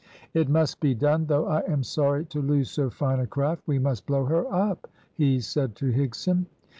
[0.33, 3.77] "It must be done, though I am sorry to lose so fine a craft; we
[3.77, 6.47] must blow her up," he said to Higson.